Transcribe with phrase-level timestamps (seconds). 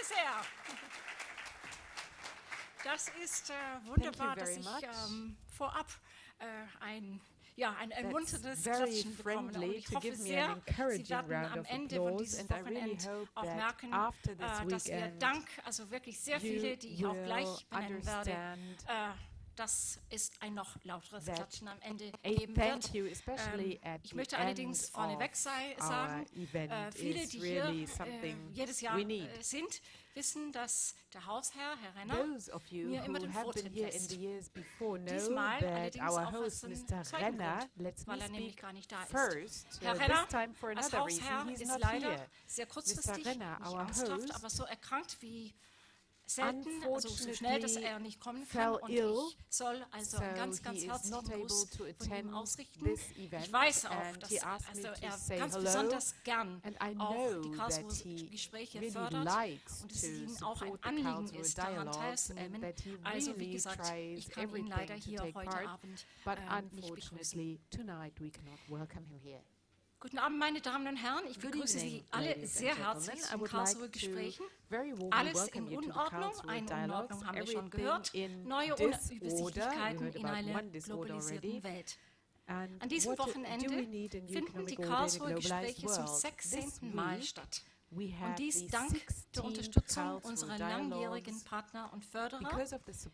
[0.00, 0.42] Danke sehr.
[2.84, 3.54] Das ist äh,
[3.86, 5.86] wunderbar, dass ich ähm, vorab
[6.38, 6.44] äh,
[6.80, 7.20] ein
[7.56, 9.54] ja, ein ermunterndes Klatschen bekommen.
[9.54, 10.56] Und ich hoffe sehr,
[10.88, 16.18] Sie werden am Ende von diesem Wochenende auch merken, äh, dass wir dank, also wirklich
[16.18, 19.10] sehr viele, die ich auch gleich benennen werde, äh,
[19.56, 22.94] dass es ein noch lauteres Klatschen am Ende geben wird.
[22.94, 29.42] Ähm, ich möchte allerdings vorneweg sei, sagen, äh, viele, die hier äh, jedes Jahr äh,
[29.42, 29.82] sind,
[30.14, 32.38] wissen, dass der Hausherr, Herr Renner,
[32.72, 34.10] mir immer den Vortritt lässt.
[34.10, 39.80] Diesmal allerdings auch aus dem zweiten Grund, weil er nämlich gar nicht da ist.
[39.80, 40.26] Herr Renner,
[40.76, 45.54] als Hausherr, ist leider sehr kurzfristig, nicht ernsthaft, aber so erkrankt wie
[46.34, 48.76] selten, also so schnell, dass er nicht kommen kann.
[48.76, 49.02] Und ich
[49.48, 52.90] soll also so ganz, ganz herzlichen Gruß von ihm ausrichten.
[53.16, 56.62] Ich weiß auch, dass also er ganz besonders gern
[56.98, 59.28] auch die Karlsruher Gespräche really fördert
[59.82, 62.64] und es ihm auch ein Anliegen ist, daran teilzunehmen.
[63.04, 67.60] Also wie gesagt, ich kann ihn leider hier heute Abend äh, nicht begrüßen.
[70.00, 71.24] Guten Abend, meine Damen und Herren.
[71.28, 74.46] Ich begrüße Sie alle sehr herzlich zu Karlsruhe Gesprächen.
[75.10, 76.32] Alles in Unordnung.
[76.48, 78.10] Eine Unordnung haben wir schon gehört.
[78.44, 81.98] Neue Unübersichtlichkeiten in einer globalisierten Welt.
[82.46, 83.68] An diesem Wochenende
[84.26, 86.94] finden die Karlsruher Gespräche zum 16.
[86.94, 87.62] Mal statt.
[87.92, 92.40] Und dies dank der Unterstützung unserer langjährigen Partner und Förderer.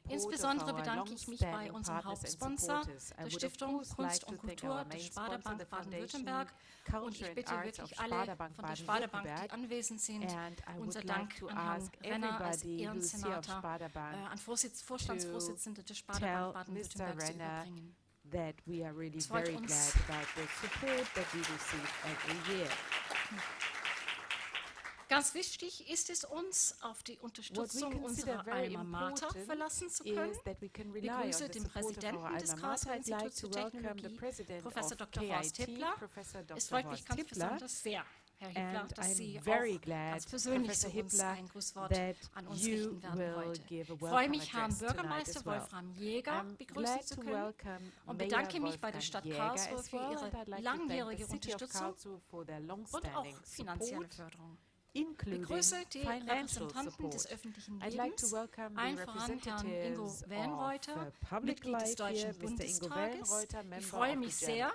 [0.09, 2.83] Insbesondere bedanke ich mich bei unserem Hauptsponsor,
[3.19, 6.53] der Stiftung Kunst und Kultur der Sparda-Bank Baden-Württemberg.
[7.03, 10.27] Und ich bitte wirklich alle von der Sparda-Bank, die anwesend sind,
[10.79, 13.99] unser Dank an Herrn Renner als Ehrensenator, äh,
[14.31, 17.97] an Vorsitz, Vorstandsvorsitzender der Sparda-Bank Baden-Württemberg zu überbringen.
[18.33, 22.69] That we are really very glad about the support that we receive every year.
[25.09, 30.33] Ganz wichtig ist es uns, auf die Unterstützung unserer Alma Mater verlassen zu können.
[30.33, 34.19] Ich begrüße den Präsidenten des Karlsruher Instituts für Technologie,
[34.63, 35.29] Professor Dr.
[35.29, 35.95] Horst Hippler.
[36.57, 38.05] Es freut mich ganz besonders sehr,
[38.39, 41.93] Herr Hippler, dass Sie auch ganz persönlich zu uns ein Grußwort
[42.35, 43.63] an uns richten werden heute.
[43.69, 49.01] Ich freue mich, Herrn Bürgermeister Wolfram Jäger begrüßen zu können und bedanke mich bei der
[49.01, 51.95] Stadt Karlsruhe für ihre langjährige Unterstützung
[52.33, 54.59] und auch finanzielle Förderung.
[54.97, 61.13] Ich begrüße die Repräsentanten des öffentlichen Lebens, allen voran Herrn Ingo Wellenreuter,
[61.43, 63.47] Mitglied des Deutschen Bundestages.
[63.79, 64.73] Ich freue mich sehr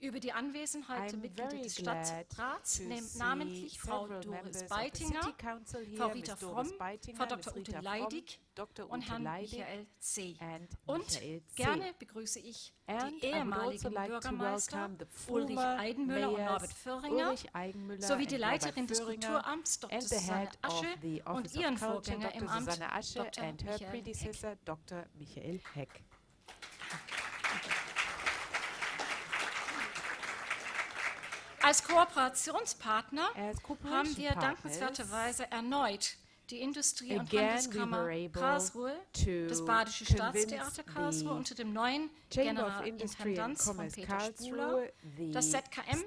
[0.00, 2.80] über die Anwesenheit der Mitglieder des Stadtrats,
[3.18, 5.34] namentlich Frau Doris Beitinger,
[5.96, 6.72] Frau Rita Fromm,
[7.14, 7.54] Frau Dr.
[7.54, 8.90] Ute Leidig, Dr.
[8.90, 10.36] und Herrn Michael C.
[10.86, 11.20] Und
[11.56, 14.90] gerne begrüße ich die ehemaligen Bürgermeister
[15.28, 17.34] Ulrich Eidenmüller und Norbert Föhringer
[17.98, 20.00] sowie die Leiterin des Kulturamts Dr.
[20.02, 20.86] Susanne Asche
[21.24, 22.78] und ihren Vorgänger im Amt
[24.64, 25.04] Dr.
[25.14, 26.04] Michael Heck.
[31.62, 33.28] Als Kooperationspartner
[33.84, 36.16] haben wir dankenswerterweise erneut
[36.52, 38.94] die Industrie- und Handelskammer Karlsruhe,
[39.48, 44.88] das Badische Staatstheater Karlsruhe unter dem neuen Generalintendanz von Peter Spuler,
[45.32, 46.04] das ZKM,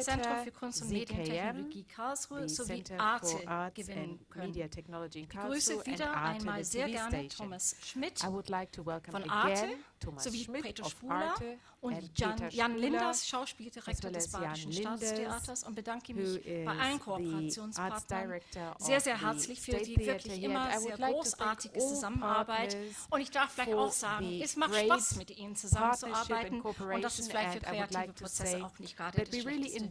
[0.00, 4.52] Zentrum für Kunst und Medientechnologie Karlsruhe sowie Arte gewinnen können.
[4.54, 9.68] Ich begrüße wieder einmal sehr gerne Thomas Schmidt von Arte
[10.16, 11.34] sowie Peter Spuler
[11.80, 18.40] und Jan, Jan Linders, Schauspieldirektor des Badischen Staatstheaters und bedanke mich bei allen Kooperationspartnern.
[18.78, 22.76] sehr, sehr herzlich für die wirklich immer sehr großartige Zusammenarbeit.
[23.10, 26.60] Und ich darf vielleicht auch sagen, es macht Spaß, mit Ihnen zusammenzuarbeiten.
[26.60, 29.88] und das ist vielleicht für kreative Prozesse auch nicht gerade das schlechteste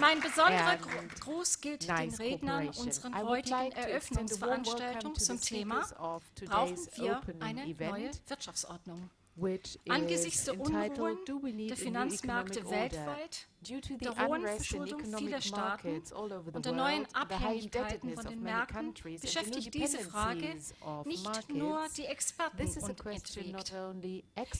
[0.00, 0.78] Mein besonderer
[1.20, 3.72] Gruß gilt den Rednern unseren heutigen
[4.90, 5.86] Eröffnungsveranstaltung zum Thema
[6.46, 9.10] Brauchen wir eine neue Wirtschaftsordnung?
[9.88, 11.18] Angesichts der Unruhen
[11.68, 16.02] der Finanzmärkte weltweit, der hohen Verschuldung vieler Staaten
[16.52, 20.56] und der neuen Abhängigkeiten von den Märkten beschäftigt diese Frage
[21.06, 23.36] nicht nur die Experten und entwegt.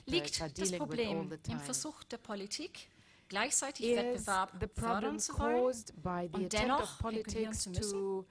[0.07, 2.89] Liegt das Problem im Versuch der Politik,
[3.29, 8.25] gleichzeitig Wettbewerb fördern zu wollen und dennoch regulieren zu müssen?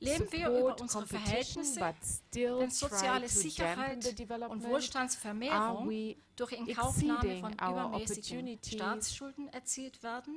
[0.00, 1.94] Leben wir über unsere Verhältnisse,
[2.34, 4.04] denn soziale Sicherheit
[4.48, 5.88] und Wohlstandsvermehrung
[6.36, 10.36] durch Inkaufnahme von übermäßigen Staatsschulden erzielt werden?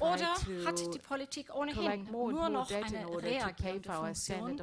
[0.00, 0.34] Oder
[0.66, 4.60] hat die Politik ohnehin nur noch eine reagierende Funktion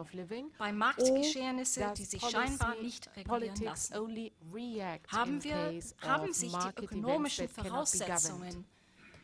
[0.58, 3.94] bei Marktgeschehnisse, die sich scheinbar nicht regulieren lassen?
[3.94, 8.66] Haben, wir, haben sich die ökonomischen Voraussetzungen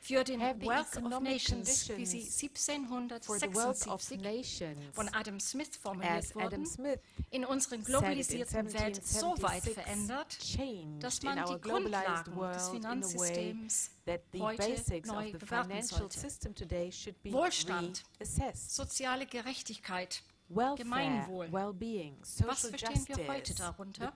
[0.02, 3.88] für den Wealth of Nations, wie sie 1776
[4.94, 6.68] von Adam Smith formuliert wurden,
[7.30, 10.38] in unseren globalisierten Welt so weit verändert,
[11.00, 13.92] dass man die Grundlagen des Finanzsystems
[14.40, 16.20] heute neu bewerten sollte.
[17.26, 18.04] Wohlstand,
[18.56, 20.24] soziale Gerechtigkeit,
[20.76, 21.48] Gemeinwohl.
[21.52, 24.12] Was verstehen wir heute darunter?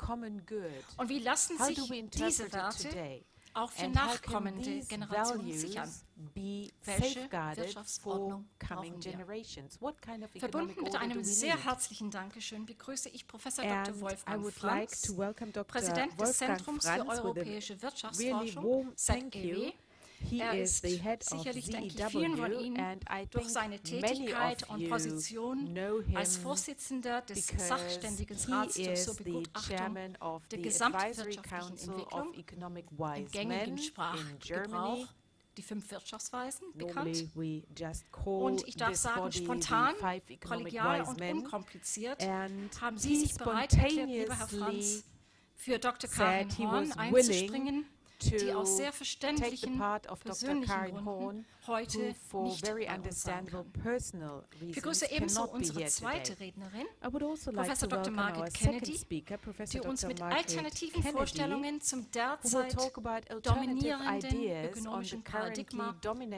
[0.97, 1.79] Und wie lassen sich
[2.11, 3.23] diese Werte
[3.55, 5.89] auch für nachkommende Generationen sichern.
[6.83, 10.39] Welche Wirtschaftsordnung brauchen wir?
[10.39, 13.99] Verbunden mit einem sehr herzlichen Dankeschön begrüße ich Professor Dr.
[14.01, 15.13] Wolfgang Franz,
[15.67, 19.71] Präsident des Zentrums für europäische Wirtschaftsforschung, ZEW,
[20.19, 22.99] He er ist sicherlich, denke ich, vielen von Ihnen
[23.31, 25.77] durch seine Tätigkeit und Position
[26.13, 30.17] als Vorsitzender des Sachständigenrats zur Begutachtung
[30.51, 32.75] der gesamtwirtschaftlichen Entwicklung
[33.15, 35.07] im gängigen Sprachgebrauch
[35.57, 37.29] die fünf Wirtschaftsweisen bekannt.
[38.25, 39.95] Und ich darf sagen, spontan,
[40.45, 45.03] kollegial und unkompliziert haben Sie sich bereit erklärt, lieber Herr Franz,
[45.55, 46.09] für Dr.
[46.09, 47.85] Karin Horn einzuspringen
[48.21, 49.77] die aus sehr verständlichen
[50.19, 53.73] persönlichen Gründen heute nicht uns sein kann.
[54.67, 58.11] Ich begrüße ebenso unsere zweite Rednerin, also Professor Dr.
[58.13, 58.99] Margaret Kennedy,
[59.71, 62.75] die uns mit alternativen Vorstellungen zum derzeit
[63.41, 65.95] dominierenden ökonomischen Paradigma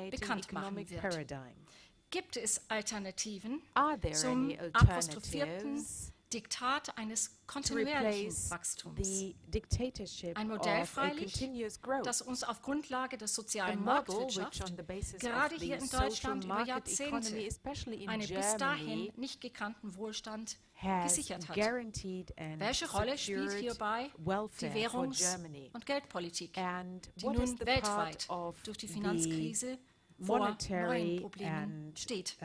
[0.10, 1.48] bekannt machen wird.
[2.10, 3.62] Gibt es Alternativen
[4.14, 5.86] zum apostrophierten
[6.34, 9.34] Diktat eines kontinuierlichen Wachstums.
[10.36, 11.50] Ein Modell freilich,
[12.04, 14.74] das uns auf Grundlage der sozialen Marktwirtschaft
[15.20, 17.50] gerade hier in Deutschland über Jahrzehnte
[18.08, 20.58] einen bis dahin nicht gekannten Wohlstand
[21.04, 21.56] gesichert hat.
[21.56, 25.38] Welche Rolle spielt hierbei die Währungs-
[25.74, 28.28] und Geldpolitik, die nun weltweit
[28.64, 29.80] durch die Finanzkrise
[30.20, 32.38] vor neuen Problemen steht.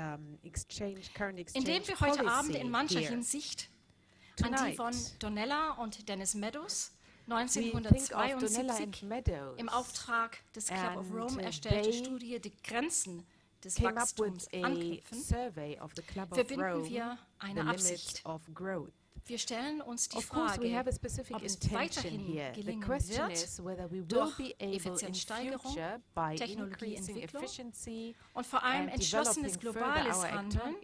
[1.55, 3.71] Indem wir heute Abend in mancher Hinsicht
[4.41, 6.93] an die von Donella und Dennis Meadows
[7.29, 9.05] 1972
[9.57, 13.27] im Auftrag des Club of Rome erstellte Studie Die Grenzen
[13.63, 18.25] des Wachstums anknüpfen, verbinden wir eine Absicht.
[19.27, 25.77] Wir stellen uns die Frage, ob es weiterhin gelingen wird, durch Effizienzsteigerung,
[26.37, 27.45] Technologieentwicklung
[28.35, 30.77] und vor allem entschlossenes globales Handeln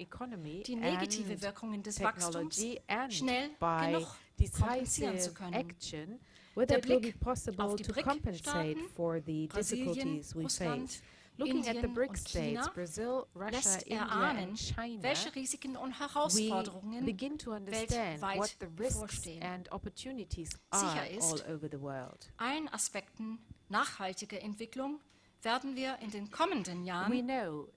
[0.66, 2.64] die negative Wirkungen des Wachstums
[3.08, 4.06] schnell genug
[4.52, 6.20] kompensieren zu können.
[6.56, 11.02] Der Blick auf die BRIC-Staaten, Brasilien, Russland,
[11.38, 17.02] Looking Indien at the BRICS states, Brazil, Russia, India and China, welche Risiken und Herausforderungen
[17.02, 22.28] we begin to understand what the risks and opportunities are ist, all over the world.
[22.38, 23.38] Allen Aspekten
[23.68, 25.00] nachhaltiger Entwicklung
[25.42, 27.24] werden wir in den kommenden Jahren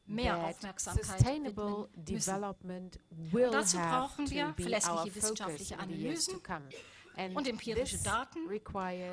[0.08, 2.42] mehr Aufmerksamkeit widmen müssen.
[3.52, 6.42] Dazu brauchen wir verlässliche wissenschaftliche Analysen
[7.34, 8.40] und empirische Daten,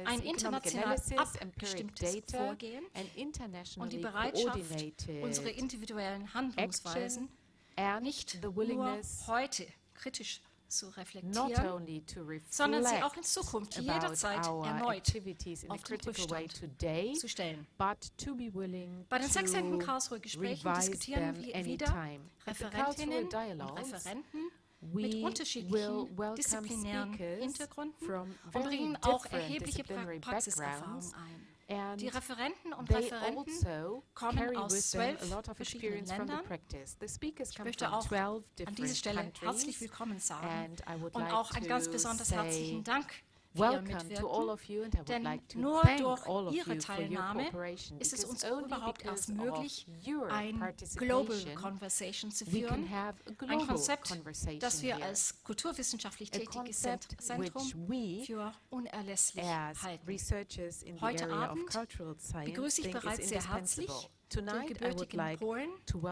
[0.04, 2.84] ein international abgestimmtes Vorgehen
[3.76, 4.60] und die Bereitschaft,
[5.22, 7.28] unsere individuellen Handlungsweisen
[8.00, 12.04] nicht nur heute kritisch zu reflektieren,
[12.50, 15.12] sondern sie auch in Zukunft jederzeit erneut
[15.68, 16.52] auf den Prüfstand
[17.18, 17.66] zu stellen.
[17.78, 19.78] Bei den 16.
[19.78, 23.34] Karlsruher Gesprächen diskutieren wir wieder Referentinnen und
[23.78, 31.48] Referenten mit unterschiedlichen disziplinären Hintergründen und bringen auch erhebliche pra Praxiserfahrung ein.
[31.70, 35.18] And die Referenten und Referenten also kommen aus zwölf
[35.54, 36.40] verschiedenen Ländern.
[37.02, 40.76] Ich möchte auch an dieser Stelle herzlich willkommen sagen
[41.12, 43.22] und auch einen ganz besonders herzlichen Dank
[43.54, 46.64] Welcome to all of you and I would like to nur thank all of you
[46.64, 49.86] for your cooperation ist es uns überhaupt erst möglich,
[50.28, 52.88] ein Global Conversation zu führen,
[53.48, 54.12] ein Konzept,
[54.60, 61.00] das wir als kulturwissenschaftlich tätiges Zentrum für unerlässlich halten.
[61.00, 61.70] Heute Abend
[62.44, 65.70] begrüße ich bereits sehr herzlich Tonight, den gebürtigen Polen,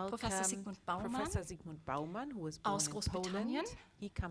[0.08, 3.64] Professor Sigmund Baumann, Professor Sigmund Baumann who was born aus Großbritannien,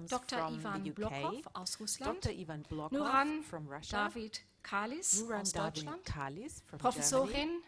[0.08, 0.50] Dr.
[0.50, 2.32] Ivan Blochow aus Russland, Dr.
[2.36, 7.62] Ivan Blochow Nuran from Russia, David Kalis Nuran aus Deutschland, Kalis from Professorin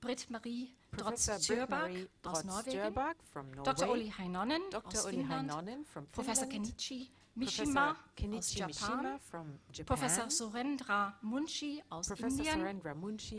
[0.00, 1.90] Britt-Marie Drotz-Djörbak
[2.22, 2.94] aus Norwegen,
[3.64, 3.88] Dr.
[3.88, 7.96] Olli Heinonen aus Finnland, Professor Kenichi Mishima
[8.36, 9.18] aus Japan,
[9.84, 12.80] Professor Surendra Munshi aus Indien,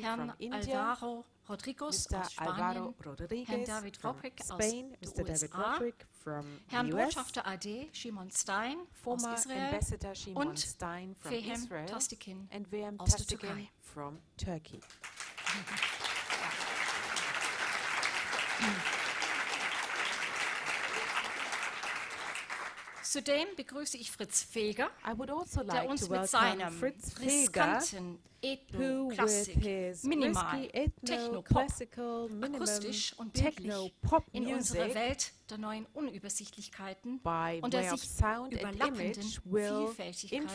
[0.01, 2.21] Herrn Alvaro Rodriguez Mr.
[2.21, 2.93] aus Spanien,
[3.45, 5.79] Herrn David Ropick aus den USA,
[6.67, 9.79] Herrn Botschafter AD Shimon Stein aus Israel
[10.33, 10.59] und
[11.19, 12.49] Fehem Tastikin
[12.97, 13.69] aus der Türkei.
[23.15, 25.23] Zudem begrüße ich Fritz Feger, also
[25.61, 30.67] like der uns mit seinem Fritz riskanten Ethno-Klassik, Minimal,
[31.05, 31.71] Techno-Pop,
[32.41, 33.95] akustisch und bildlich
[34.33, 37.21] in unsere Welt der neuen Unübersichtlichkeiten
[37.61, 38.19] und der sich
[38.51, 40.49] überlappenden Vielfältigkeiten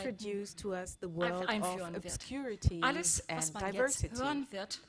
[1.47, 2.83] einführen wird.
[2.83, 4.81] Alles, was man jetzt hören wird,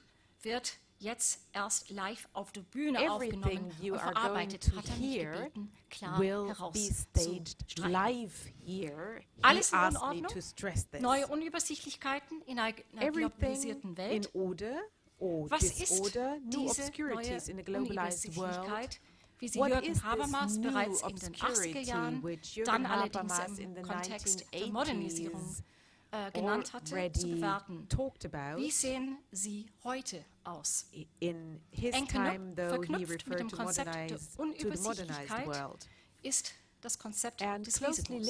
[0.43, 4.97] wird jetzt erst live auf der Bühne Everything aufgenommen you und are verarbeitet, hat er
[4.97, 7.45] mich gebeten, klar herauszustreichen.
[7.91, 8.33] live
[8.65, 9.21] here.
[9.37, 10.27] He Alles in Ordnung?
[10.29, 11.01] to stress this.
[11.01, 12.73] Neue Unübersichtlichkeiten in einer
[13.11, 14.31] globalisierten in Welt.
[14.35, 14.81] order
[15.19, 17.79] or Was ist diese obscurities in a neue.
[17.83, 19.01] Unübersichtlichkeit,
[19.39, 22.23] wie sie What this Habermas bereits in den 80er obscurity Jahren,
[22.65, 25.57] dann allerdings im Kontext der 1980s Modernisierung
[26.13, 27.89] äh, genannt hatte, zu bewerten.
[28.57, 30.87] Wie sehen sie heute aus?
[31.19, 35.89] In his Eng time, though, he verknüpft mit dem Konzept der Unübersichtlichkeit world.
[36.23, 38.27] ist das Konzept des Risikos.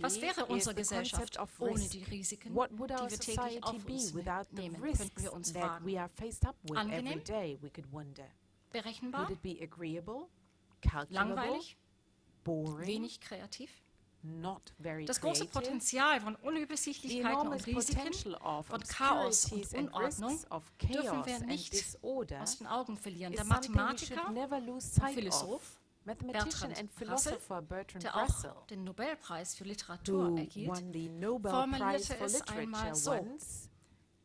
[0.00, 4.14] Was wäre unsere Gesellschaft ohne die Risiken, What would our die wir täglich auf uns
[4.52, 5.84] nehmen, könnten wir uns fragen.
[5.84, 7.24] we are faced up with every Angenehm?
[7.24, 7.58] day?
[7.60, 8.26] We could wonder.
[8.70, 10.28] Berechenbar, Would it be agreeable,
[10.80, 11.76] calculable, langweilig,
[12.44, 13.70] boring, wenig kreativ?
[15.06, 15.46] Das große?
[15.46, 20.38] Potenzial von The Unübersichtlichkeiten und Risiken von Chaos und Unordnung
[20.80, 21.98] dürfen wir nicht
[22.40, 23.32] aus den Augen verlieren.
[23.32, 25.14] Der Mathematiker should never lose und.
[25.14, 27.38] Philosoph, Bertrand and Russell,
[28.00, 30.76] der auch den Nobelpreis für Literatur erhielt,
[31.42, 33.26] formulierte es einmal so.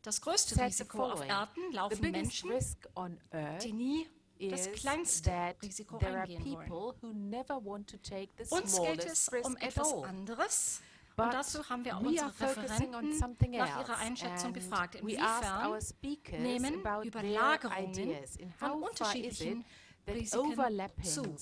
[0.02, 5.98] das größte Risiko auf Erden laufen Menschen, risk on earth die nie das kleinste Risiko
[5.98, 6.68] there are eingehen wollen.
[6.68, 10.80] people who never want to take the Uns geht es um etwas anderes.
[11.16, 13.18] But Und dazu haben wir auch unsere Referenten
[13.50, 18.16] nach ihrer Einschätzung asked Inwiefern our speakers nehmen Überlagerungen
[18.56, 19.64] von unterschiedlichen
[20.06, 20.54] Risiken
[21.02, 21.36] zu?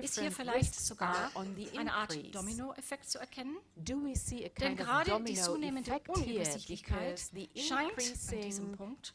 [0.00, 2.34] Ist hier vielleicht sogar eine Art?
[2.34, 3.56] Dominoeffekt zu erkennen?
[3.74, 7.18] Do we see a Denn gerade die zunehmende Unübersichtlichkeit
[7.56, 9.14] scheint an diesem Punkt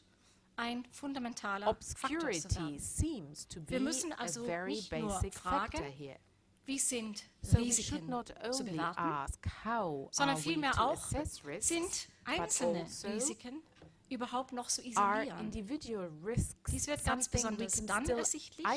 [0.57, 2.79] ein fundamentaler Faktor obscurity werden.
[2.79, 6.17] seems to be Wir müssen a also very nicht nur basic fragen, factor here.
[6.65, 11.11] Wie sind So we should Risiken not zu only bewerten, ask how sondern vielmehr auch,
[11.13, 13.61] risks, sind einzelne also Risiken
[14.09, 15.51] überhaupt noch zu are isolieren?
[15.51, 18.75] Dies wird ganz besonders dann ersichtlich, a,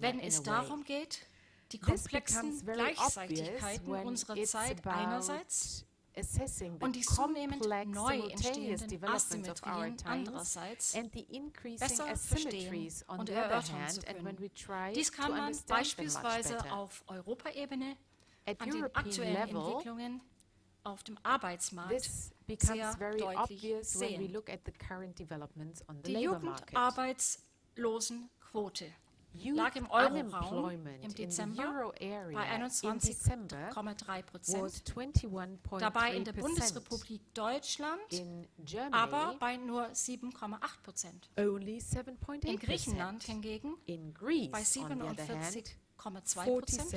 [0.00, 1.26] wenn es darum geht,
[1.72, 5.86] die komplexen Gleichzeitigkeiten unserer Zeit einerseits
[6.80, 13.28] und die zunehmend neu entstehenden Asymmetrien andererseits and the increasing besser verstehen asymmetries on und
[13.28, 14.40] the other erörtern hand zu and when können.
[14.40, 17.96] we try Dies to kann man beispielsweise auf Europaebene
[18.46, 20.20] an den European aktuellen level, Entwicklungen
[20.82, 22.10] auf dem Arbeitsmarkt
[22.58, 24.32] sehr very deutlich obvious when we sehen.
[24.32, 26.22] look at the current developments on the Die.
[26.24, 28.86] Jugendarbeitslosenquote
[29.32, 32.48] lag im Euroraum im Dezember bei
[32.82, 38.00] in December 21,3 was Prozent, 21.3 dabei in der Bundesrepublik Deutschland
[38.90, 41.30] aber bei nur 7,8 Prozent.
[41.38, 44.60] only 7.8 In Griechenland hingegen bei
[44.92, 45.44] on the other hand,
[45.96, 46.90] 47,2 Prozent.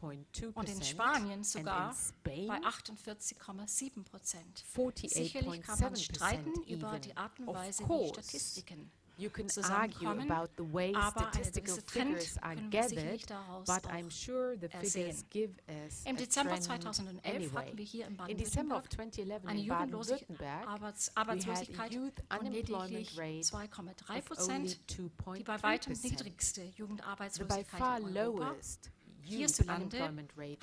[0.00, 4.64] 47.2 und in Spanien sogar Spain, bei 48,7 Prozent.
[4.74, 10.10] 48.7 Sicherlich kann man streiten über die Art und Weise, wie Statistiken You can argue
[10.10, 13.20] about the way statistical figures are gathered,
[13.66, 17.48] but I'm sure the figures give us Im Dezember trend 2011 anyway.
[17.56, 23.90] hatten wir hier in Baden-Württemberg 2011 eine had Arbeitslosigkeit youth von unemployment lediglich rate 2,3
[23.90, 28.54] of only Prozent, die bei 2.3 weitem niedrigste Jugendarbeitslosigkeit in Europa.
[29.24, 30.12] Hierzulande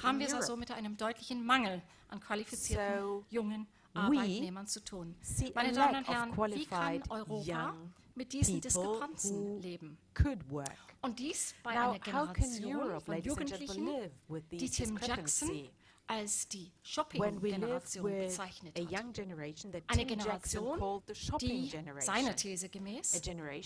[0.01, 5.13] haben wir es also mit einem deutlichen Mangel an qualifizierten So, jungen Arbeitnehmern zu tun.
[5.53, 7.75] Meine Damen und Herren, wie kann Europa
[8.15, 9.97] mit diesen Diskrepanzen leben?
[10.13, 10.69] could work.
[11.01, 13.89] Und dies bei Now, einer Generation Europe, von Jugendlichen,
[14.51, 15.69] die Tim Jackson
[16.07, 18.91] als die Shopping-Generation bezeichnet a hat.
[18.91, 23.21] young generation that Eine Generation, called the shopping die seiner These gemäß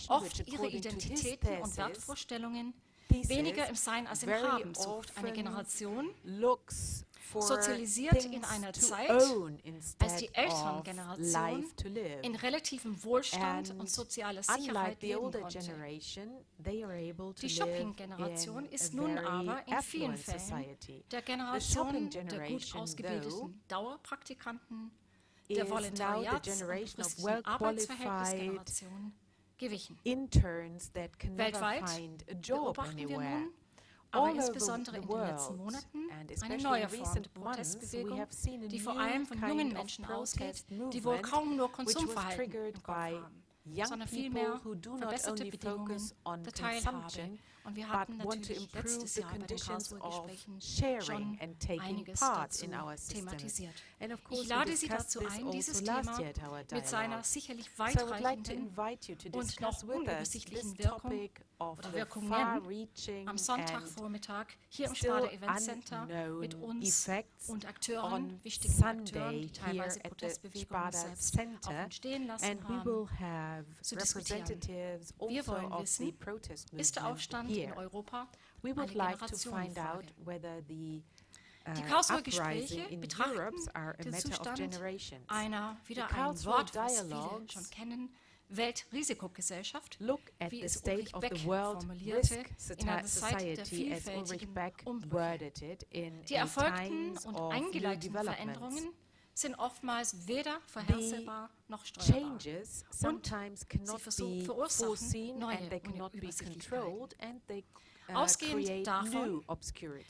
[0.08, 2.74] oft ihre Identitäten und Wertvorstellungen
[3.10, 5.18] weniger im Sein als im Haben sucht.
[5.18, 6.14] Eine Generation,
[7.32, 11.66] sozialisiert in einer Zeit, als die Elterngeneration
[12.24, 15.60] in relativem Wohlstand And und sozialer Sicherheit leben konnte.
[17.42, 21.04] Die Shopping-Generation in ist nun aber in vielen Fällen society.
[21.12, 24.92] der Generation der gut ausgebildeten Dauerpraktikanten,
[25.50, 29.14] der Volontariats- und generation of befristeten well-qualified Arbeitsverhältnisgeneration
[29.58, 30.00] gewichen.
[31.38, 33.54] Weltweit beobachten wir nun,
[34.12, 36.10] aber insbesondere in den letzten Monaten,
[36.42, 38.28] eine neue Form der Protestbewegung,
[38.70, 43.44] die vor allem von jungen Menschen ausgeht, die wohl kaum nur Konsumverhalten im Kopf haben.
[43.86, 47.38] sondern vielmehr verbesserte Bedingungen der Teilhabe.
[47.70, 50.60] Und wir hatten natürlich letztes Jahr bei den Karlsruher Gesprächen
[51.02, 51.38] schon
[51.80, 52.66] einiges dazu
[53.10, 53.76] thematisiert.
[54.32, 56.18] Ich lade Sie dazu ein, also dieses Thema
[56.72, 58.72] mit seiner sicherlich weitreichenden
[59.34, 62.34] und noch unübersichtlichen Wirkung oder Wirkungen
[63.26, 66.06] am Sonntagvormittag hier im Sparda Event Center
[66.40, 67.10] mit uns
[67.48, 72.64] und Akteuren, wichtigen Akteuren, die teilweise Protestbewegungen selbst auch entstehen lassen
[73.20, 74.46] haben, zu diskutieren.
[75.28, 76.18] Wir wollen wissen,
[76.78, 78.28] ist der Aufstand in Europa
[78.64, 80.04] eine Generationsfrage?
[81.76, 83.54] Die Karlsruher Gespräche betrachten
[84.04, 84.60] den Zustand
[85.28, 88.16] einer, wieder ein Wort, was viele schon kennen,
[88.50, 92.44] Weltrisikogesellschaft, Look at wie es Ulrich Beck formulierte,
[92.78, 95.52] in einer Zeit der vielfältigen Umbrüche.
[96.28, 98.90] Die erfolgten und eingeleiteten Veränderungen
[99.42, 102.38] sind oftmals weder vorhersehbar noch steuerbar.
[103.04, 105.82] Und sie verursachen neue
[106.14, 106.88] Unübersichtlichkeiten.
[106.88, 107.08] Uh,
[108.14, 109.44] Ausgehend davon,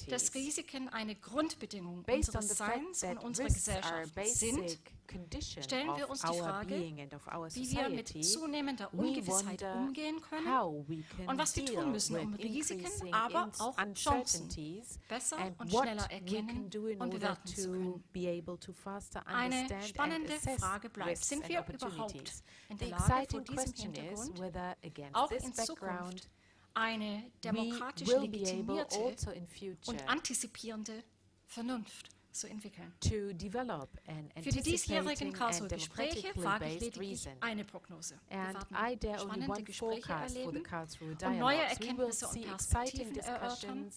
[0.09, 4.79] dass Risiken eine Grundbedingung unseres Seins und unserer Gesellschaft sind,
[5.63, 10.47] stellen wir uns die Frage, wie wir mit zunehmender Ungewissheit umgehen können
[11.27, 14.49] und was wir tun müssen, um Risiken, aber auch Chancen
[15.07, 18.03] besser und schneller erkennen und bewerten zu können.
[19.25, 24.39] Eine spannende Frage bleibt, sind wir überhaupt in der Lage, vor diesem Hintergrund
[25.13, 26.29] auch in Zukunft
[26.73, 29.31] eine demokratisch legitimierte also
[29.88, 31.03] und antizipierende
[31.45, 32.93] Vernunft zu entwickeln.
[33.01, 38.19] Für die diesjährigen Karlsruher Gespräche wage ich lediglich eine Prognose.
[38.29, 40.63] Wir werden spannende Gespräche erleben
[41.21, 43.91] und neue Erkenntnisse und Perspektiven erörtern,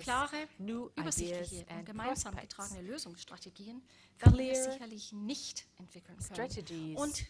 [0.00, 3.82] klare, übersichtliche und gemeinsam getragene Lösungsstrategien
[4.18, 6.96] werden wir sicherlich nicht entwickeln können.
[6.96, 7.24] Und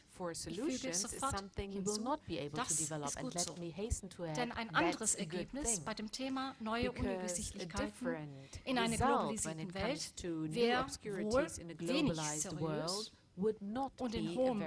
[0.49, 2.05] ich füge sofort hinzu,
[2.55, 3.55] das ist gut so.
[4.37, 7.93] Denn ein anderes Ergebnis bei dem Thema neue Unübersichtlichkeiten
[8.65, 10.87] in einer globalisierten Welt wäre
[11.25, 11.47] wohl
[11.79, 14.59] wenig seriös und in hohem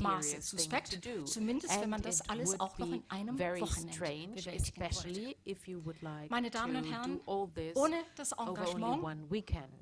[0.00, 6.28] Maße suspekt, zumindest wenn man das alles auch noch in einem Wochenende bewältigen wollte.
[6.30, 9.30] Meine Damen und Herren, ohne das Engagement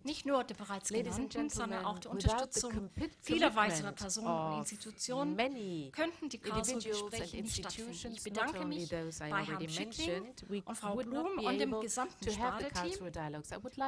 [0.05, 6.29] nicht nur der bereits genannten, sondern auch der Unterstützung vieler weiterer Personen und Institutionen könnten
[6.29, 8.13] die Karlsruher Gespräche nicht stattfinden.
[8.13, 13.07] Ich bedanke mich bei Herrn Schickling und Frau Blum und dem gesamten Sparda-Team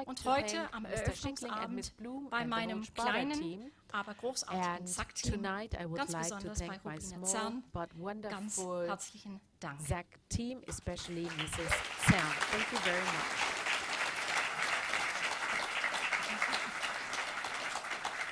[0.06, 1.92] und heute am Eröffnungsabend
[2.30, 5.42] bei meinem kleinen aber großartigen SAC-Team,
[5.94, 7.64] ganz besonders bei Rubina Zern,
[8.28, 9.80] ganz herzlichen Dank.
[9.80, 11.70] SAC Team, especially Mrs.
[12.06, 12.34] Zern.
[12.50, 13.64] Thank you very much.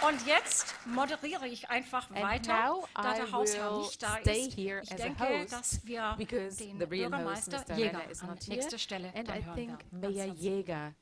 [0.09, 4.59] Und jetzt moderiere ich einfach weiter, da der Hausherr nicht da ist.
[4.59, 10.35] Ich denke, dass wir den Bürgermeister Jäger an nächster Stelle And dann I think Mayor
[10.35, 10.93] Jäger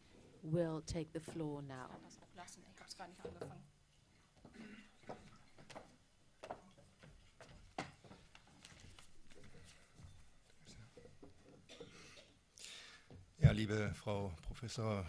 [0.43, 1.89] will take the floor now.
[2.07, 3.70] Ich habe es gar nicht angefangen.
[13.61, 15.05] Liebe Frau Professor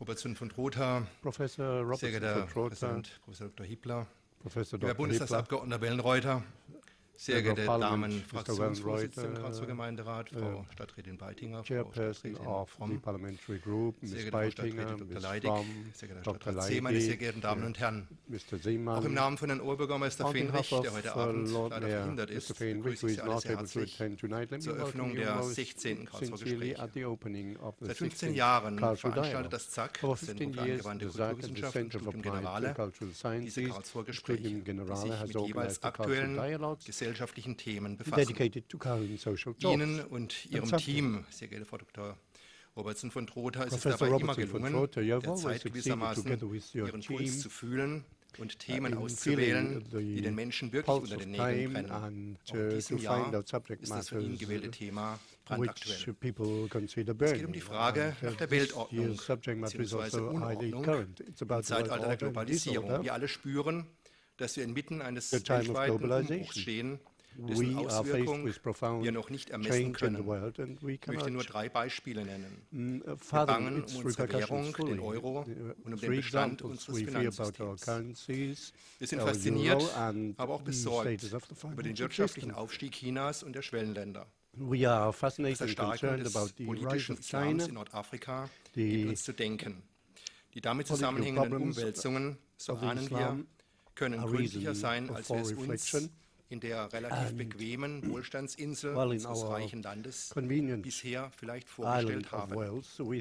[0.00, 3.66] Robertson von Trotha, Professor Robertson sehr geehrter Präsident, Professor Dr.
[3.66, 4.06] Hiebler,
[4.38, 4.88] Professor Dr.
[4.88, 6.42] Herr Bundestagsabgeordneter Wellenreuter,
[7.20, 13.02] sehr geehrte Damen, Fraktionsvorsitzende im Karlsruher Gemeinderat, Frau Stadträtin Beitinger, Frau Stadträtin Fromm,
[14.00, 15.20] sehr geehrte Frau Stadträtin Dr.
[15.20, 15.50] Leidig,
[15.92, 18.08] sehr geehrter Stadtrat See, meine sehr geehrten Damen und Herren.
[18.86, 23.14] Auch im Namen von Herrn Oberbürgermeister Fenrich, der heute Abend leider verhindert ist, begrüße ich
[23.16, 23.98] Sie alle sehr herzlich
[24.60, 26.06] zur Eröffnung der 16.
[26.06, 26.76] Karlsruher Gespräche.
[27.80, 32.74] Seit 15 Jahren veranstaltet das ZAK, das Zentrum für angewandte Kulturwissenschaft und Studium Generale,
[33.42, 38.34] diese Karlsruher Gespräche, die sich mit jeweils aktuellen gesellschaftlichen gesellschaftlichen Themen befassen.
[39.60, 42.16] Ihnen und Ihrem Team, sehr geehrte Frau Dr.
[42.76, 46.38] Robertson von Trotha, ist es dabei immer gelungen, der Zeit gewissermaßen
[46.74, 48.04] Ihren Puls zu fühlen
[48.38, 51.90] und Themen auszuwählen, die den Menschen wirklich unter den Nägeln brennen.
[51.90, 52.06] Auch
[52.54, 55.96] in diesem Jahr ist das von Ihnen gewählte Thema brandaktuell.
[55.96, 60.20] Es geht um die Frage nach der Weltordnung bzw.
[60.20, 63.02] Unordnung im Zeitalter der Globalisierung.
[63.02, 63.86] Wir alle spüren,
[64.40, 66.98] dass wir inmitten eines weltweiten Umbruchs stehen,
[67.36, 68.46] dessen Auswirkungen
[69.02, 70.16] wir noch nicht ermessen können.
[70.88, 72.62] Ich möchte nur drei Beispiele nennen.
[72.70, 75.46] Mm, uh, wir bangen um unsere Währung, den Euro,
[75.84, 78.26] und um den Bestand unseres Finanzsystems.
[78.98, 79.82] Wir sind fasziniert,
[80.36, 81.22] aber auch besorgt
[81.64, 84.26] über den wirtschaftlichen Aufstieg Chinas und der Schwellenländer.
[84.52, 89.82] Das Erstarken des politischen Islams in Nordafrika gibt uns zu denken.
[90.54, 93.38] Die damit zusammenhängenden Umwälzungen, so ahnen wir,
[94.00, 96.10] können gründlicher sein, als wir es uns
[96.48, 100.32] in der relativ bequemen Wohlstandsinsel well, unseres reichen Landes
[100.82, 102.56] bisher vielleicht vorgestellt haben.
[102.56, 103.12] Wales, so uh,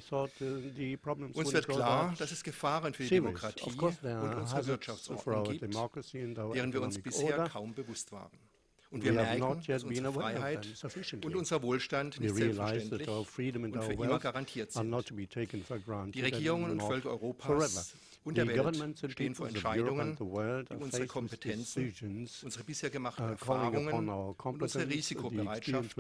[1.34, 5.76] Uns wird klar, dass es Gefahren für die Demokratie und unsere Wirtschaftsordnung gibt,
[6.56, 8.32] deren wir uns bisher kaum bewusst waren.
[8.92, 10.68] Und wir merken, dass unsere Freiheit
[11.24, 14.92] und unser Wohlstand nicht selbstverständlich und für immer garantiert sind.
[16.16, 21.94] Die Regierungen und Völker Europas und der Welt stehen vor Entscheidungen, die unsere Kompetenzen,
[22.44, 25.96] unsere bisher gemachten uh, Erfahrungen und unsere Risikobereitschaft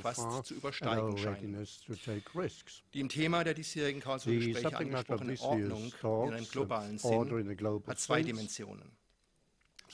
[0.00, 1.66] fast zu übersteigen scheinen.
[2.94, 5.92] Die im Thema der diesjährigen Karlsruher Gespräche angesprochene Ordnung
[6.28, 9.01] in einem globalen Sinn hat zwei Dimensionen.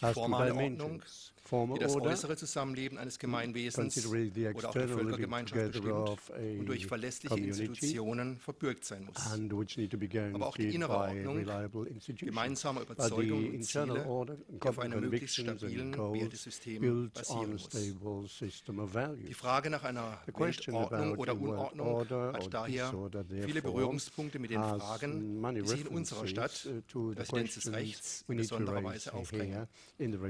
[0.00, 1.02] Die formale Ordnung
[1.50, 6.20] die das äußere Zusammenleben eines Gemeinwesens oder auch der Völkergemeinschaft bestimmt
[6.58, 9.16] und durch verlässliche Institutionen verbürgt sein muss.
[10.34, 11.46] Aber auch die innere Ordnung,
[12.16, 18.38] gemeinsame Überzeugung und Ziele, die auf einem möglichst stabilen Wertesystem basieren muss.
[19.26, 22.92] Die Frage nach einer Weltordnung oder Unordnung hat daher
[23.44, 28.84] viele Berührungspunkte mit den Fragen, die sich in unserer Stadt, Residenz des Rechts, in besonderer
[28.84, 29.66] Weise aufdrängen.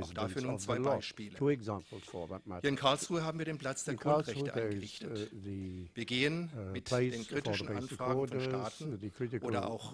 [0.01, 1.37] Auch dafür nun zwei Beispiele.
[1.39, 5.31] Hier in Karlsruhe haben wir den Platz der Grundrechte eingerichtet.
[5.33, 9.93] Uh, wir gehen uh, mit den kritischen Anfragen von Staaten oder auch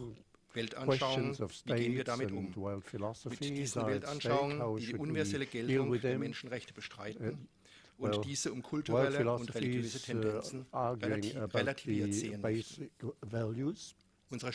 [0.53, 2.55] Weltanschauungen, wie gehen wir damit um?
[3.29, 7.49] Mit diesen Weltanschauungen, die die universelle Geltung der Menschenrechte bestreiten
[7.99, 12.45] und diese um kulturelle und religiöse uh, Tendenzen relativiert sehen.
[14.31, 14.53] Unsere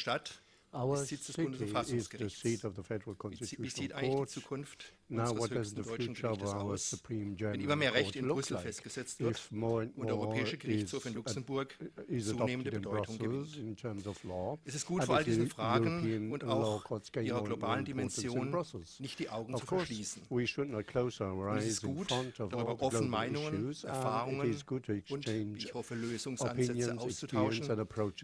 [0.70, 2.44] Stadt ist Sitz des Bundesverfassungsgerichts.
[2.44, 7.02] Wie sieht eigentlich die Zukunft unseres höchsten deutschen Gerichtes aus?
[7.08, 11.76] Wenn immer mehr Recht in Brüssel festgesetzt wird und der Europäische Gerichtshof in Luxemburg
[12.20, 13.84] zunehmende Bedeutung gewinnt.
[14.66, 16.84] Es ist gut, vor all diesen Fragen und auch
[17.16, 18.56] ihrer globalen Dimension
[19.00, 20.22] nicht die Augen zu verschließen.
[20.30, 24.56] Und es ist gut, darüber offen Meinungen, Erfahrungen
[25.10, 27.68] und, ich hoffe, Lösungsansätze auszutauschen,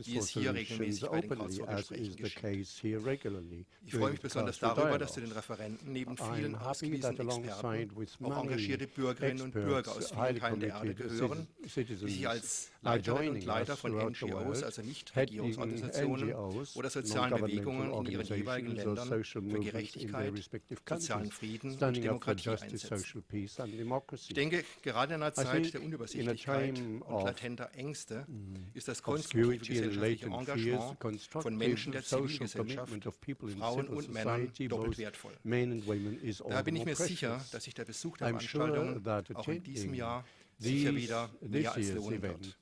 [0.04, 2.35] wie es hier regelmäßig bei den Karlsruher-Gesprächen geschieht.
[2.38, 8.88] Ich freue mich besonders darüber, dass zu den Referenten neben vielen ausgewiesenen Experten auch engagierte
[8.88, 13.78] Bürgerinnen und Bürger aus vielen Teilen der Erde gehören, die sich als Leiterinnen und Leiter
[13.78, 20.34] von NGOs, also Nichtregierungsorganisationen oder sozialen Bewegungen in ihren jeweiligen Ländern für Gerechtigkeit,
[20.88, 23.24] sozialen Frieden und Demokratie einsetzen.
[23.32, 28.26] Ich denke, gerade in einer Zeit der Unübersichtlichkeit und latenter Ängste
[28.74, 30.98] ist das konstruktive gesellschaftliche Engagement
[31.30, 32.92] von Menschen der Zivilgesellschaft,
[33.58, 35.34] Frauen und Männern doppelt wertvoll.
[35.44, 40.26] Daher bin ich mir sicher, dass sich der Besuch der Veranstaltung auch in diesem Jahr
[40.58, 42.58] sicher wieder mehr als lohnen wird.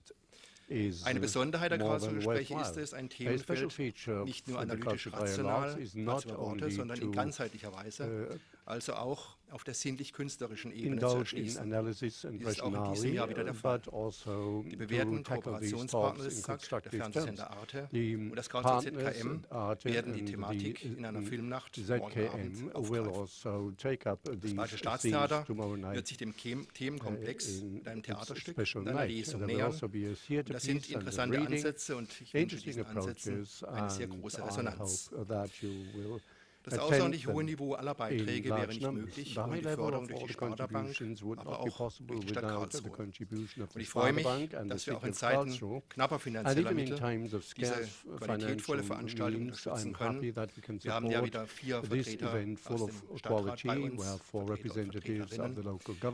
[1.03, 3.77] Eine Besonderheit der Karlsruhe-Gespräche ist es, ein Themenfeld
[4.25, 10.71] nicht nur analytisch rational, Worte, sondern in ganzheitlicher Weise, uh, also auch auf der sinnlich-künstlerischen
[10.71, 11.71] Ebene zu erschließen.
[11.71, 13.81] Ist auch in diesem Jahr wieder der Fall.
[13.91, 19.43] Also die bewährten Kooperationspartner des ZAK, der Fernsehsender Arte und das Karlsruher ZKM
[19.83, 23.43] werden die Thematik in einer Filmnacht morgen Abend aufgreifen.
[23.43, 29.71] Also das Bayerische Staatstheater wird sich dem Themenkomplex mit einem Theaterstück und einer Lesung nähern.
[29.71, 35.11] Also das sind interessante Ansätze und ich wünsche diesen Ansätzen eine sehr große Resonanz.
[36.63, 40.95] Das außerordentlich hohe Niveau aller Beiträge wäre nicht möglich ohne die Förderung durch die Sparda-Bank,
[41.37, 42.91] aber auch durch die Stadt Karlsruhe.
[42.97, 43.19] Und
[43.75, 44.25] ich freue mich,
[44.67, 46.97] dass wir auch in Zeiten knapper finanzieller Mittel
[47.57, 50.21] diese qualitätvolle Veranstaltung unterstützen können.
[50.21, 52.31] Wir haben ja wieder vier Vertreter
[52.69, 54.21] aus dem Stadtrat bei uns,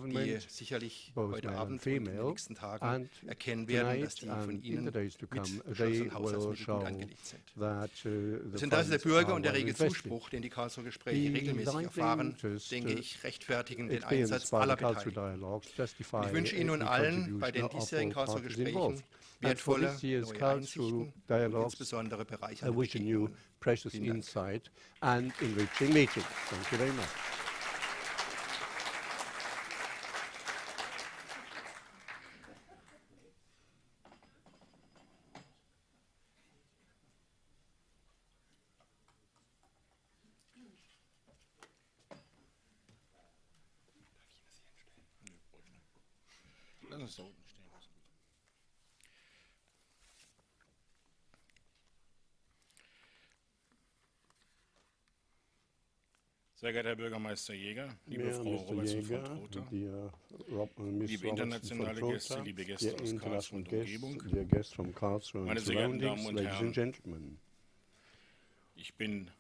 [0.10, 4.86] die sicherlich heute Abend und in den nächsten Tagen erkennen werden, dass die von Ihnen
[4.86, 4.96] mit
[6.14, 7.42] Haushaltsmitteln angelegt sind.
[7.56, 12.36] Das Interesse der Bürger und der rege Zuspruch, den den die Karlsruher Gespräche regelmäßig erfahren,
[12.72, 15.52] denke ich, rechtfertigen den Einsatz aller Beteiligten.
[15.98, 19.04] Ich wünsche Ihnen und allen bei den diesjährigen Karlsruher Gesprächen
[19.42, 23.36] wertvolle neue Einsichten, insbesondere bereichernde Begegnungen.
[23.60, 24.72] Precious insight
[47.18, 47.90] Thank you very much.
[56.56, 60.12] Sehr geehrter Herr Bürgermeister Jäger, liebe Mehr Frau Robertson von Trotha,
[61.08, 64.22] liebe internationale Gäste, liebe Gäste aus Karlsruhe und Umgebung,
[65.46, 67.40] meine sehr geehrten Damen und Herren,
[68.76, 69.32] ich bin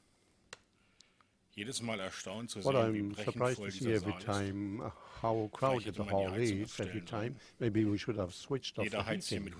[1.55, 6.03] jedes Mal erstaunt zu sehen, What wie brechend voll dieser Saal time, how crowded the
[6.03, 7.35] hall is every time.
[7.59, 9.51] Maybe we should have switched off the heating.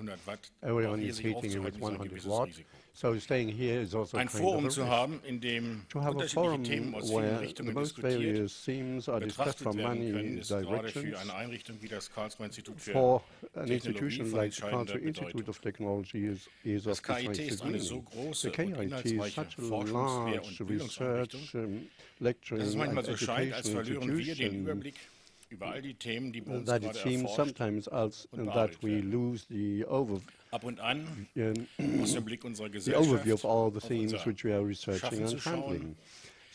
[0.62, 2.62] Everyone is heating it with 100 watts.
[3.00, 6.66] So staying here is also ein Forum zu haben, in dem to have a forum
[7.10, 11.18] where the most various themes are discussed from many directions.
[12.92, 13.22] For
[13.56, 18.04] an institution like the Karlsruhe Institute of Technology is, is of great meaning.
[18.42, 21.88] The KIT is such a large research, um,
[22.20, 25.19] lecturing, and educational institution über all die Themen, die bei uns
[25.50, 30.20] that it seems sometimes als, that we lose the over,
[30.52, 31.28] Ab und an
[32.02, 35.24] aus dem Blick unserer Gesellschaft, the overview of all the themes which we are researching
[35.24, 35.96] and handling.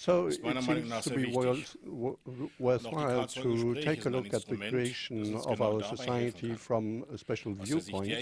[0.05, 1.33] So it seems to be
[2.59, 8.13] worthwhile to take a look at the creation of our society from a special viewpoint,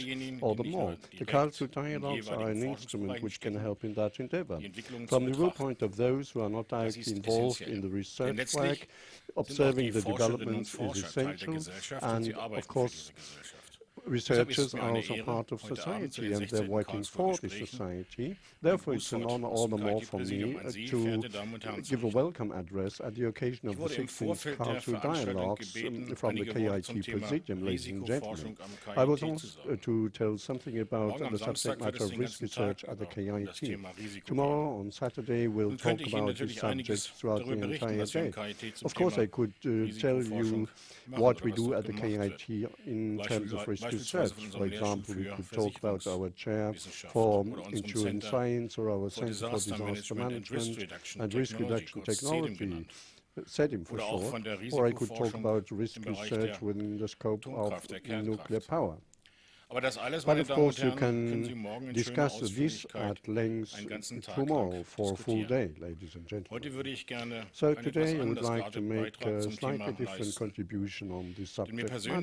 [0.41, 0.95] all the more.
[1.19, 4.61] The Karlsruhe dialogues are an instrument which can help in that endeavor.
[5.09, 8.87] From the viewpoint of those who are not directly involved in the research work,
[9.37, 11.59] observing the developments is essential,
[12.01, 13.11] and of course,
[14.07, 18.37] researchers are also part of society and they're working for the society.
[18.61, 21.23] Therefore, it's an honor all the more for me uh, to
[21.83, 26.45] give a welcome address at the occasion of the 16th Cultural Dialogues um, from the
[26.45, 28.57] KIT Presidium, ladies and gentlemen.
[28.97, 32.99] I was asked uh, to tell something about the subject matter of risk research at
[32.99, 33.79] the KIT.
[34.27, 38.33] Tomorrow, on Saturday, we'll talk about this subject throughout the entire day.
[38.85, 40.69] Of course, I could uh, tell you
[41.11, 44.33] what we do at the KIT in terms of research.
[44.33, 46.73] For example, we could talk about our chair
[47.11, 52.87] for insurance science or our Center for Disaster Management and Risk Reduction Technology
[53.47, 57.73] setting for short, or I could talk about risk research within the scope of
[58.07, 58.97] nuclear power.
[59.73, 63.75] But of course, you can discuss this at length
[64.35, 66.63] tomorrow for a full day, ladies and gentlemen.
[67.53, 71.91] So today I would like to make a uh, slightly different contribution on this subject
[71.91, 72.15] matter.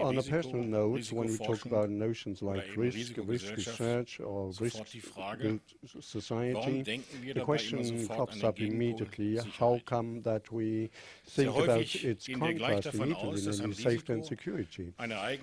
[0.00, 5.62] On a personal note, when we talk about notions like risk, risk research, or risk-built
[6.00, 7.02] society,
[7.32, 10.90] the question pops up immediately, how come that we
[11.26, 14.92] think about its contrast in Italy, namely safety and security?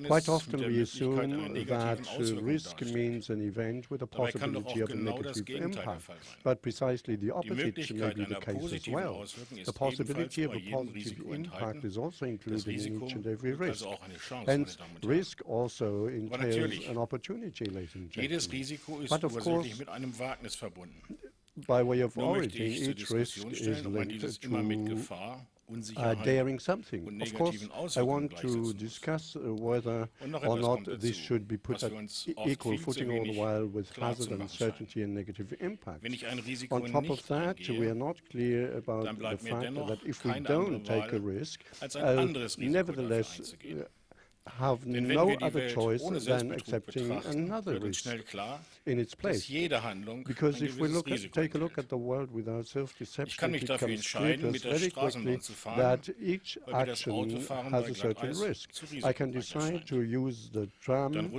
[0.05, 4.91] Quite often we assume äh, that äh, risk means an event with a possibility of
[4.91, 6.03] a negative impact.
[6.43, 9.23] But precisely the opposite may be the case as well.
[9.65, 13.85] The possibility of a positive impact is also included in each and every risk.
[14.45, 19.07] Hence, risk also entails an opportunity, ladies and gentlemen.
[19.09, 19.81] But of course,
[21.67, 24.97] by way of origin, each risk is linked to
[25.97, 27.21] uh, daring something.
[27.21, 30.07] Of course, I want to discuss uh, whether
[30.47, 31.91] or not this should be put at
[32.45, 36.03] equal footing all the while with hazard, uncertainty and negative impact.
[36.71, 40.85] On top of that, we are not clear about the fact that if we don't
[40.85, 41.63] take a risk,
[41.95, 43.55] uh, nevertheless,
[44.47, 48.07] have no other choice than accepting another risk
[48.85, 49.47] in its place.
[50.25, 54.07] Because if we look at, take a look at the world without self-deception, it becomes
[54.07, 55.39] clear to us very quickly
[55.77, 58.69] that each action has a certain risk.
[59.03, 61.31] I can decide to use the tram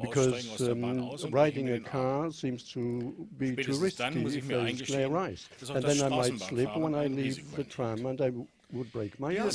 [0.00, 5.48] because um, riding a car seems to be too risky if clear ice.
[5.74, 8.30] And then I might slip when I leave the tram and I
[8.72, 9.50] would break my arm.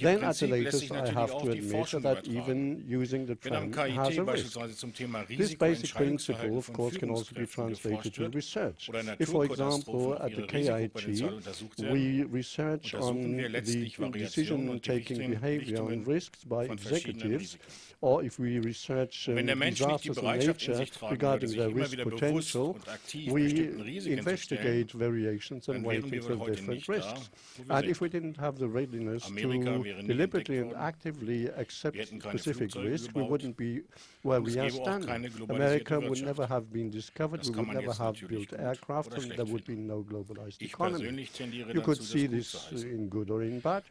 [0.00, 4.24] Then at the latest I have to admit that even using the tram has a
[4.24, 4.58] risk.
[5.28, 8.90] This basic principle of course can also be translated to research.
[9.18, 10.94] If for example at the KIT
[11.90, 15.34] we research on the decision-taking
[18.02, 19.36] behavior and risks by executives, or if we research um,
[19.70, 22.76] disasters in nature regarding their risk potential,
[23.28, 23.70] we
[24.06, 27.30] investigate variations and weightings of different risks.
[27.70, 33.22] And if we didn't have the readiness to deliberately and actively accept specific risk, we
[33.22, 33.82] wouldn't be
[34.22, 35.10] where we are standing.
[35.48, 39.64] America would never have been discovered, we would never have built aircraft, and there would
[39.64, 41.28] be no globalized economy.
[41.72, 43.82] You could see this in good or in bad.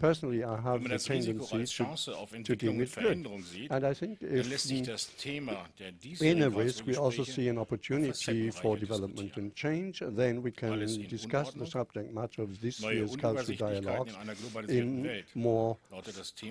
[0.00, 3.26] Personally, I have the tendency to, to deem it good.
[3.70, 4.44] And I think if
[6.20, 10.80] in a risk we also see an opportunity for development and change, then we can
[11.08, 14.10] discuss the subject matter of this year's cultural dialogue
[14.68, 15.76] in more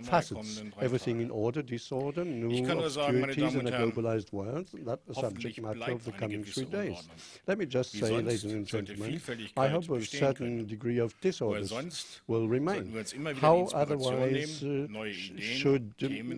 [0.03, 0.61] facets.
[0.81, 6.03] Everything in order, disorder, new obscurities in a globalized world, that's the subject matter of
[6.05, 7.07] the coming three days.
[7.47, 9.21] Let me just say, ladies and gentlemen,
[9.57, 11.65] I hope a certain degree of disorder
[12.27, 12.93] will remain.
[13.39, 14.87] How otherwise uh,
[15.39, 15.93] should,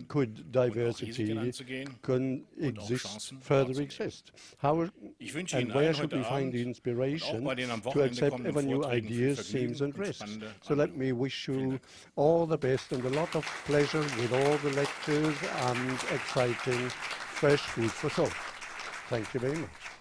[0.08, 1.54] could diversity
[2.02, 4.32] can exist, further exist.
[4.58, 4.89] How
[5.54, 7.45] and where should we find the inspiration
[7.91, 10.38] to accept ever new ideas, themes and risks?
[10.62, 11.80] So let me wish you
[12.15, 15.36] all the best and a lot of pleasure with all the lectures
[15.69, 18.34] and exciting fresh food for thought.
[19.10, 19.95] Thank you very much.